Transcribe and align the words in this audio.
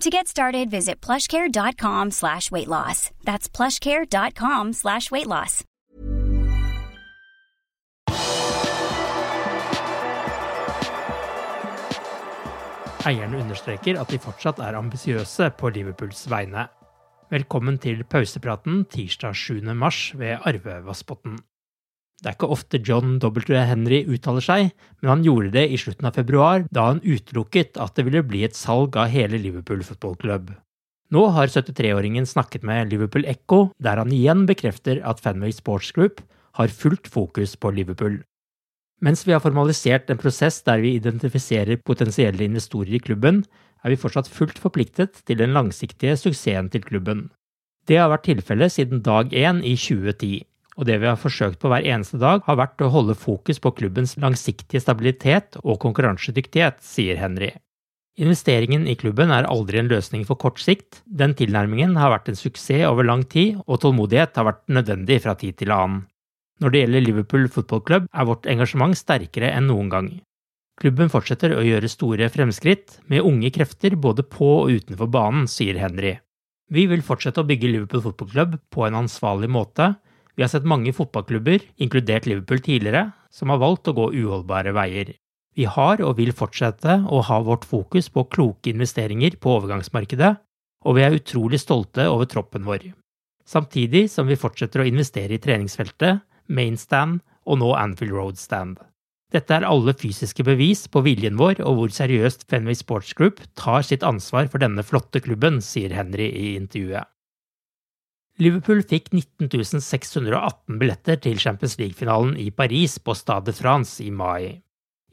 To 0.00 0.10
get 0.10 0.26
started, 0.28 0.70
visit 0.70 1.00
plushcare.com 1.00 2.10
slash 2.10 2.50
weight 2.50 2.68
loss. 2.68 3.10
That's 3.24 3.48
plushcare.com 3.48 4.72
slash 4.72 5.10
weight 5.10 5.26
loss. 5.26 5.64
Eierne 13.04 13.40
understreker 13.40 13.98
at 14.00 14.08
de 14.08 14.18
fortsatt 14.18 14.60
er 14.64 14.76
ambisiøse 14.78 15.50
på 15.60 15.68
Liverpools 15.72 16.24
vegne. 16.32 16.66
Velkommen 17.32 17.76
til 17.78 18.04
pausepraten 18.04 18.84
tirsdag 18.88 19.36
7. 19.36 19.60
mars 19.76 20.12
ved 20.18 20.36
Arve 20.44 20.78
Vassbotn. 20.86 21.36
Det 22.24 22.30
er 22.30 22.36
ikke 22.38 22.54
ofte 22.54 22.78
John 22.80 23.18
W. 23.20 23.58
Henry 23.68 23.98
uttaler 24.08 24.40
seg, 24.40 24.70
men 25.02 25.10
han 25.10 25.24
gjorde 25.26 25.50
det 25.58 25.66
i 25.68 25.76
slutten 25.76 26.08
av 26.08 26.14
februar, 26.16 26.62
da 26.72 26.86
han 26.86 27.02
utelukket 27.04 27.76
at 27.76 27.98
det 27.98 28.06
ville 28.06 28.22
bli 28.24 28.46
et 28.46 28.56
salg 28.56 28.96
av 28.96 29.10
hele 29.12 29.36
Liverpool 29.36 29.82
fotballklubb. 29.84 30.54
Nå 31.12 31.24
har 31.36 31.52
73-åringen 31.52 32.24
snakket 32.24 32.64
med 32.64 32.94
Liverpool 32.94 33.26
Echo, 33.28 33.66
der 33.76 34.00
han 34.00 34.14
igjen 34.16 34.46
bekrefter 34.48 35.02
at 35.04 35.20
Fenway 35.20 35.52
Sports 35.52 35.92
Group 35.92 36.22
har 36.56 36.72
fullt 36.72 37.12
fokus 37.12 37.58
på 37.60 37.74
Liverpool. 37.76 38.22
Mens 39.04 39.26
vi 39.28 39.36
har 39.36 39.44
formalisert 39.44 40.08
en 40.08 40.22
prosess 40.22 40.62
der 40.64 40.80
vi 40.80 40.94
identifiserer 40.96 41.82
potensielle 41.84 42.48
investorer 42.48 42.96
i 42.96 43.02
klubben, 43.04 43.44
er 43.84 43.92
vi 43.92 44.00
fortsatt 44.00 44.32
fullt 44.32 44.56
forpliktet 44.64 45.20
til 45.28 45.42
den 45.44 45.52
langsiktige 45.52 46.16
suksessen 46.16 46.72
til 46.72 46.88
klubben. 46.88 47.26
Det 47.84 48.00
har 48.00 48.08
vært 48.08 48.24
tilfellet 48.30 48.72
siden 48.72 49.04
dag 49.04 49.28
én 49.36 49.60
i 49.60 49.76
2010, 49.76 50.46
og 50.78 50.88
det 50.88 51.00
vi 51.02 51.08
har 51.10 51.20
forsøkt 51.20 51.60
på 51.62 51.70
hver 51.70 51.86
eneste 51.86 52.18
dag, 52.22 52.42
har 52.46 52.58
vært 52.58 52.82
å 52.82 52.90
holde 52.92 53.16
fokus 53.18 53.60
på 53.62 53.74
klubbens 53.78 54.16
langsiktige 54.20 54.82
stabilitet 54.82 55.58
og 55.62 55.78
konkurransedyktighet, 55.84 56.82
sier 56.84 57.20
Henry. 57.20 57.52
Investeringen 58.14 58.84
i 58.86 58.94
klubben 58.94 59.32
er 59.34 59.48
aldri 59.50 59.80
en 59.80 59.90
løsning 59.90 60.22
for 60.26 60.38
kort 60.38 60.60
sikt, 60.62 61.00
den 61.04 61.34
tilnærmingen 61.34 61.96
har 61.98 62.12
vært 62.12 62.30
en 62.30 62.38
suksess 62.38 62.86
over 62.86 63.06
lang 63.06 63.24
tid, 63.26 63.58
og 63.66 63.80
tålmodighet 63.82 64.38
har 64.38 64.46
vært 64.50 64.62
nødvendig 64.70 65.18
fra 65.24 65.34
tid 65.38 65.58
til 65.58 65.74
annen. 65.74 66.04
Når 66.62 66.70
det 66.70 66.84
gjelder 66.84 67.02
Liverpool 67.02 67.48
fotballklubb, 67.50 68.06
er 68.14 68.28
vårt 68.28 68.46
engasjement 68.46 68.94
sterkere 68.94 69.50
enn 69.50 69.66
noen 69.66 69.90
gang. 69.90 70.12
Klubben 70.78 71.10
fortsetter 71.10 71.54
å 71.54 71.64
gjøre 71.66 71.90
store 71.90 72.28
fremskritt, 72.30 73.00
med 73.10 73.26
unge 73.26 73.50
krefter 73.54 73.94
både 73.98 74.22
på 74.26 74.46
og 74.60 74.70
utenfor 74.74 75.10
banen, 75.10 75.48
sier 75.50 75.78
Henry. 75.82 76.16
Vi 76.70 76.86
vil 76.90 77.02
fortsette 77.06 77.42
å 77.42 77.46
bygge 77.46 77.70
Liverpool 77.70 78.02
fotballklubb 78.06 78.56
på 78.74 78.86
en 78.86 79.02
ansvarlig 79.02 79.50
måte. 79.50 79.92
Vi 80.34 80.42
har 80.42 80.50
sett 80.50 80.66
mange 80.66 80.92
fotballklubber, 80.92 81.62
inkludert 81.78 82.26
Liverpool 82.26 82.62
tidligere, 82.64 83.12
som 83.30 83.52
har 83.52 83.62
valgt 83.62 83.88
å 83.90 83.94
gå 83.94 84.08
uholdbare 84.14 84.74
veier. 84.74 85.14
Vi 85.54 85.68
har 85.70 86.00
og 86.02 86.16
vil 86.18 86.34
fortsette 86.34 87.04
å 87.06 87.20
ha 87.28 87.38
vårt 87.46 87.66
fokus 87.68 88.08
på 88.10 88.26
kloke 88.26 88.72
investeringer 88.72 89.36
på 89.38 89.52
overgangsmarkedet, 89.60 90.32
og 90.84 90.98
vi 90.98 91.04
er 91.06 91.14
utrolig 91.14 91.60
stolte 91.62 92.08
over 92.10 92.26
troppen 92.30 92.66
vår. 92.66 92.90
Samtidig 93.46 94.08
som 94.10 94.26
vi 94.26 94.40
fortsetter 94.40 94.82
å 94.82 94.88
investere 94.88 95.36
i 95.36 95.42
treningsfeltet, 95.42 96.24
Mainstand 96.48 97.22
og 97.46 97.60
nå 97.60 97.70
Anfield 97.78 98.12
Road 98.16 98.40
Stand. 98.40 98.80
Dette 99.32 99.54
er 99.56 99.66
alle 99.66 99.94
fysiske 99.98 100.44
bevis 100.46 100.84
på 100.90 101.02
viljen 101.06 101.38
vår 101.40 101.62
og 101.64 101.78
hvor 101.78 101.94
seriøst 101.94 102.46
Fenway 102.50 102.76
Sports 102.78 103.14
Group 103.18 103.40
tar 103.58 103.82
sitt 103.86 104.04
ansvar 104.06 104.50
for 104.50 104.62
denne 104.62 104.84
flotte 104.86 105.22
klubben, 105.24 105.62
sier 105.64 105.94
Henry 105.94 106.28
i 106.28 106.54
intervjuet. 106.58 107.08
Liverpool 108.42 108.80
fikk 108.82 109.12
19 109.14 109.78
618 109.78 110.78
billetter 110.80 111.20
til 111.22 111.38
Champions 111.38 111.76
League-finalen 111.78 112.32
i 112.42 112.48
Paris 112.50 112.96
på 112.98 113.14
Stade 113.14 113.52
France 113.54 114.02
i 114.02 114.10
mai. 114.10 114.56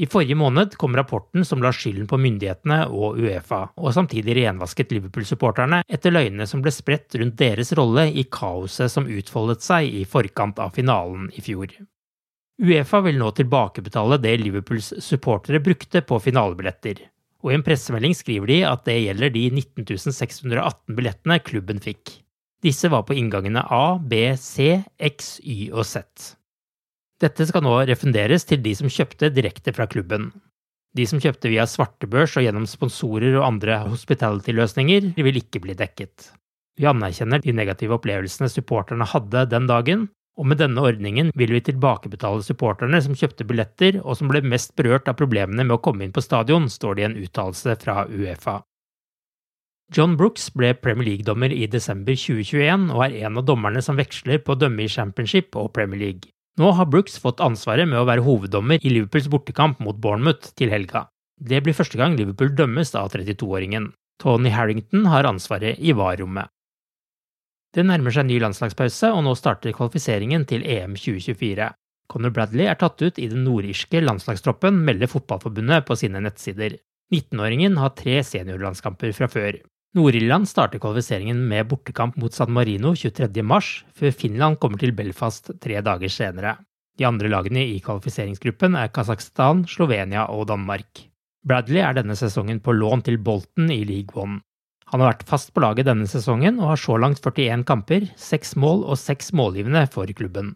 I 0.00 0.06
forrige 0.08 0.38
måned 0.40 0.78
kom 0.80 0.94
rapporten 0.96 1.44
som 1.44 1.60
la 1.60 1.68
skylden 1.76 2.06
på 2.08 2.16
myndighetene 2.16 2.86
og 2.88 3.18
Uefa, 3.20 3.58
og 3.76 3.92
samtidig 3.92 4.38
renvasket 4.38 4.94
Liverpool-supporterne 4.96 5.82
etter 5.84 6.14
løgnene 6.14 6.46
som 6.48 6.62
ble 6.64 6.72
spredt 6.72 7.18
rundt 7.20 7.36
deres 7.36 7.74
rolle 7.76 8.06
i 8.08 8.24
kaoset 8.24 8.88
som 8.88 9.04
utfoldet 9.04 9.66
seg 9.66 9.92
i 10.00 10.06
forkant 10.08 10.62
av 10.64 10.72
finalen 10.78 11.28
i 11.36 11.44
fjor. 11.44 11.76
Uefa 12.60 13.02
vil 13.04 13.20
nå 13.20 13.28
tilbakebetale 13.36 14.16
det 14.24 14.32
Liverpools 14.40 14.94
supportere 15.04 15.60
brukte 15.60 16.00
på 16.00 16.22
finalebilletter, 16.24 17.04
og 17.44 17.52
i 17.52 17.60
en 17.60 17.68
pressemelding 17.68 18.16
skriver 18.16 18.54
de 18.54 18.58
at 18.72 18.88
det 18.88 18.96
gjelder 19.02 19.36
de 19.36 19.46
19 19.52 20.00
618 20.08 20.96
billettene 20.96 21.40
klubben 21.44 21.84
fikk. 21.84 22.16
Disse 22.60 22.90
var 22.92 23.06
på 23.08 23.16
inngangene 23.16 23.62
A, 23.72 23.98
B, 24.02 24.36
C, 24.36 24.82
X, 24.98 25.38
Y 25.40 25.70
og 25.72 25.86
Z. 25.88 26.36
Dette 27.20 27.46
skal 27.48 27.64
nå 27.64 27.72
refunderes 27.88 28.44
til 28.48 28.60
de 28.64 28.74
som 28.76 28.88
kjøpte 28.92 29.32
direkte 29.32 29.72
fra 29.76 29.86
klubben. 29.88 30.30
De 30.96 31.06
som 31.06 31.20
kjøpte 31.22 31.50
via 31.52 31.66
svartebørs 31.68 32.34
og 32.36 32.44
gjennom 32.44 32.66
sponsorer 32.68 33.36
og 33.38 33.46
andre 33.46 33.82
hospitality-løsninger, 33.86 35.12
vil 35.16 35.40
ikke 35.40 35.62
bli 35.64 35.76
dekket. 35.78 36.30
Vi 36.80 36.88
anerkjenner 36.88 37.42
de 37.44 37.52
negative 37.54 37.96
opplevelsene 37.98 38.48
supporterne 38.50 39.08
hadde 39.08 39.44
den 39.52 39.68
dagen, 39.70 40.08
og 40.40 40.48
med 40.48 40.60
denne 40.62 40.80
ordningen 40.80 41.30
vil 41.36 41.52
vi 41.52 41.60
tilbakebetale 41.64 42.44
supporterne 42.44 43.00
som 43.04 43.16
kjøpte 43.18 43.44
billetter 43.44 44.00
og 44.00 44.16
som 44.16 44.30
ble 44.32 44.40
mest 44.46 44.72
berørt 44.78 45.08
av 45.10 45.18
problemene 45.20 45.66
med 45.66 45.76
å 45.76 45.82
komme 45.84 46.06
inn 46.06 46.14
på 46.16 46.24
stadion, 46.24 46.70
står 46.72 46.96
det 46.96 47.04
i 47.04 47.08
en 47.10 47.18
uttalelse 47.20 47.76
fra 47.82 48.06
Uefa. 48.08 48.60
John 49.90 50.12
Brooks 50.14 50.44
ble 50.54 50.68
Premier 50.78 51.08
League-dommer 51.08 51.50
i 51.50 51.64
desember 51.66 52.14
2021 52.14 52.92
og 52.94 53.00
er 53.08 53.14
en 53.26 53.40
av 53.40 53.46
dommerne 53.48 53.80
som 53.82 53.96
veksler 53.98 54.38
på 54.38 54.54
å 54.54 54.58
dømme 54.60 54.84
i 54.84 54.92
Championship 54.92 55.56
og 55.58 55.72
Premier 55.74 55.98
League. 55.98 56.30
Nå 56.62 56.68
har 56.78 56.86
Brooks 56.86 57.16
fått 57.18 57.42
ansvaret 57.42 57.88
med 57.90 57.98
å 57.98 58.04
være 58.06 58.22
hoveddommer 58.22 58.78
i 58.78 58.92
Liverpools 58.92 59.26
bortekamp 59.32 59.80
mot 59.82 59.98
Bournemouth 59.98 60.52
til 60.54 60.70
helga. 60.70 61.08
Det 61.42 61.58
blir 61.64 61.74
første 61.74 61.98
gang 61.98 62.14
Liverpool 62.14 62.52
dømmes 62.54 62.94
av 63.00 63.10
32-åringen. 63.10 63.88
Tony 64.22 64.52
Harrington 64.54 65.08
har 65.10 65.26
ansvaret 65.26 65.82
i 65.82 65.96
VAR-rommet. 65.96 66.52
Det 67.74 67.82
nærmer 67.86 68.14
seg 68.14 68.28
ny 68.28 68.38
landslagspause, 68.42 69.10
og 69.10 69.24
nå 69.26 69.34
starter 69.38 69.74
kvalifiseringen 69.74 70.46
til 70.46 70.62
EM 70.66 70.94
2024. 70.98 71.66
Conor 72.10 72.34
Bradley 72.34 72.70
er 72.70 72.78
tatt 72.78 73.02
ut 73.02 73.18
i 73.18 73.26
den 73.30 73.42
nordirske 73.46 74.04
landslagstroppen, 74.04 74.84
melder 74.86 75.10
Fotballforbundet 75.10 75.86
på 75.88 75.98
sine 75.98 76.22
nettsider. 76.22 76.78
19-åringen 77.14 77.78
har 77.82 77.94
tre 77.98 78.20
seniorlandskamper 78.26 79.14
fra 79.16 79.30
før. 79.30 79.58
Nord-Irland 79.98 80.46
starter 80.46 80.78
kvalifiseringen 80.78 81.38
med 81.50 81.66
bortekamp 81.66 82.14
mot 82.22 82.30
San 82.30 82.52
Marino 82.54 82.92
23.3, 82.94 83.56
før 83.90 84.12
Finland 84.14 84.60
kommer 84.62 84.78
til 84.78 84.92
Belfast 84.94 85.50
tre 85.58 85.80
dager 85.82 86.12
senere. 86.14 86.52
De 86.94 87.08
andre 87.08 87.26
lagene 87.32 87.64
i 87.66 87.80
kvalifiseringsgruppen 87.82 88.76
er 88.78 88.92
Kasakhstan, 88.94 89.64
Slovenia 89.66 90.28
og 90.30 90.46
Danmark. 90.52 91.08
Bradley 91.42 91.82
er 91.82 91.98
denne 91.98 92.14
sesongen 92.14 92.62
på 92.62 92.76
lån 92.76 93.02
til 93.08 93.18
Bolton 93.18 93.74
i 93.74 93.82
League 93.88 94.14
One. 94.14 94.38
Han 94.94 95.02
har 95.02 95.16
vært 95.16 95.26
fast 95.26 95.50
på 95.54 95.62
laget 95.64 95.90
denne 95.90 96.06
sesongen 96.06 96.62
og 96.62 96.76
har 96.76 96.82
så 96.84 96.94
langt 96.94 97.18
41 97.26 97.66
kamper, 97.66 98.06
6 98.14 98.56
mål 98.62 98.86
og 98.86 98.98
6 99.00 99.34
målgivende 99.34 99.88
for 99.90 100.06
klubben. 100.14 100.54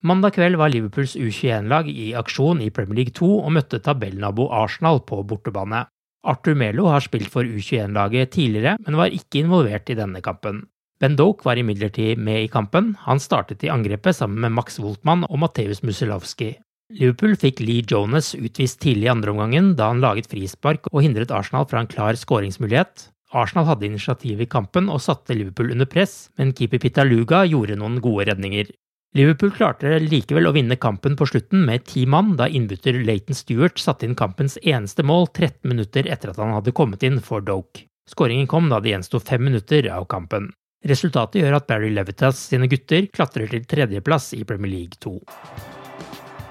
Mandag 0.00 0.38
kveld 0.38 0.56
var 0.56 0.72
Liverpools 0.72 1.12
U21-lag 1.20 1.92
i 1.92 2.14
aksjon 2.16 2.64
i 2.64 2.72
Premier 2.72 3.02
League 3.02 3.12
2 3.20 3.34
og 3.36 3.52
møtte 3.52 3.84
tabellnabo 3.84 4.48
Arsenal 4.48 5.04
på 5.04 5.20
bortebane. 5.28 5.90
Arthur 6.22 6.54
Melo 6.54 6.86
har 6.86 7.02
spilt 7.02 7.30
for 7.32 7.42
U21-laget 7.42 8.34
tidligere, 8.36 8.76
men 8.86 8.98
var 8.98 9.14
ikke 9.14 9.42
involvert 9.42 9.90
i 9.90 9.98
denne 9.98 10.22
kampen. 10.22 10.62
Ben 11.02 11.16
Doke 11.18 11.42
var 11.42 11.58
imidlertid 11.58 12.20
med 12.22 12.44
i 12.44 12.50
kampen, 12.50 12.92
han 13.02 13.18
startet 13.18 13.64
i 13.66 13.70
angrepet 13.74 14.14
sammen 14.14 14.38
med 14.44 14.54
Max 14.54 14.78
Woltmann 14.78 15.24
og 15.26 15.40
Mateus 15.42 15.82
Musilowski. 15.82 16.52
Liverpool 16.92 17.34
fikk 17.40 17.62
Lee 17.64 17.82
Jonas 17.88 18.34
utvist 18.36 18.78
tidlig 18.84 19.08
i 19.08 19.10
andreomgangen 19.14 19.72
da 19.78 19.88
han 19.90 20.02
laget 20.04 20.28
frispark 20.30 20.86
og 20.92 21.00
hindret 21.02 21.32
Arsenal 21.34 21.66
fra 21.66 21.82
en 21.82 21.90
klar 21.90 22.18
skåringsmulighet. 22.20 23.08
Arsenal 23.32 23.66
hadde 23.70 23.88
initiativ 23.88 24.44
i 24.44 24.50
kampen 24.54 24.90
og 24.92 25.00
satte 25.02 25.34
Liverpool 25.34 25.72
under 25.72 25.88
press, 25.88 26.28
men 26.38 26.52
keeper 26.54 26.82
Pitaluga 26.82 27.42
gjorde 27.48 27.78
noen 27.80 27.96
gode 28.04 28.28
redninger. 28.28 28.68
Liverpool 29.12 29.50
klarte 29.52 29.98
likevel 30.00 30.48
å 30.48 30.54
vinne 30.56 30.78
kampen 30.80 31.18
på 31.20 31.26
slutten 31.28 31.66
med 31.68 31.84
ti 31.84 32.06
mann, 32.08 32.30
da 32.38 32.46
innbytter 32.48 32.96
Leighton 33.04 33.36
Stewart 33.36 33.76
satte 33.76 34.06
inn 34.08 34.16
kampens 34.16 34.56
eneste 34.62 35.04
mål 35.04 35.26
13 35.28 35.68
minutter 35.68 36.08
etter 36.08 36.32
at 36.32 36.40
han 36.40 36.54
hadde 36.56 36.72
kommet 36.72 37.04
inn 37.04 37.18
for 37.20 37.44
Doke. 37.44 37.84
Skåringen 38.08 38.48
kom 38.48 38.70
da 38.72 38.80
det 38.80 38.94
gjensto 38.94 39.20
fem 39.20 39.44
minutter 39.44 39.90
av 39.92 40.08
kampen. 40.08 40.48
Resultatet 40.88 41.42
gjør 41.42 41.58
at 41.58 41.68
Barry 41.68 41.92
Levitas 41.92 42.40
sine 42.48 42.70
gutter 42.72 43.04
klatrer 43.12 43.52
til 43.52 43.68
tredjeplass 43.68 44.32
i 44.38 44.42
Premier 44.48 44.72
League 44.72 44.96
2. 45.04 45.14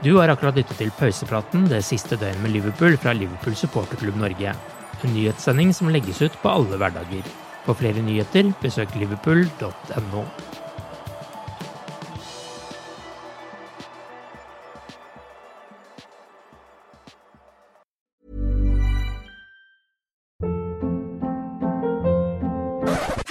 Du 0.05 0.13
har 0.19 0.29
akkurat 0.29 0.61
lyttet 0.61 0.77
til 0.77 0.93
pausepraten 1.01 1.65
det 1.69 1.81
siste 1.85 2.13
døgnet 2.13 2.45
med 2.45 2.53
Liverpool 2.59 2.93
fra 3.01 3.17
Liverpool 3.17 3.57
supporterklubb 3.57 4.21
Norge. 4.21 4.53
En 5.01 5.15
nyhetssending 5.17 5.73
som 5.73 5.89
legges 5.89 6.21
ut 6.21 6.37
på 6.45 6.53
alle 6.53 6.77
hverdager. 6.77 7.25
For 7.65 7.77
flere 7.77 8.05
nyheter, 8.05 8.53
besøk 8.61 8.93
liverpool.no. 9.01 10.27